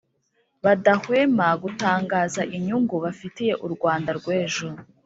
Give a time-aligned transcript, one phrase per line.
[0.63, 4.67] badahwema gutangaza inyungu bafitiye u Rwanda rw'ejo